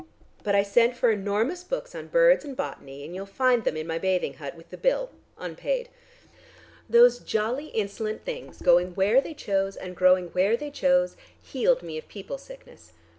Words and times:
But 0.43 0.55
I 0.55 0.63
sent 0.63 0.97
for 0.97 1.11
enormous 1.11 1.63
books 1.63 1.93
on 1.93 2.07
birds 2.07 2.43
and 2.43 2.57
botany, 2.57 3.05
and 3.05 3.13
you'll 3.13 3.27
find 3.27 3.63
them 3.63 3.77
in 3.77 3.85
my 3.85 3.99
bathing 3.99 4.33
hut 4.41 4.55
with 4.55 4.71
the 4.71 4.77
bill: 4.77 5.11
unpaid. 5.37 5.89
Those 6.89 7.19
jolly 7.19 7.67
insolent 7.67 8.25
things, 8.25 8.63
going 8.63 8.95
where 8.95 9.21
they 9.21 9.35
chose 9.35 9.75
and 9.75 9.95
growing 9.95 10.29
where 10.29 10.57
they 10.57 10.71
chose 10.71 11.17
healed 11.39 11.83
me 11.83 11.99
of 11.99 12.07
people 12.07 12.39
sickness. 12.39 12.93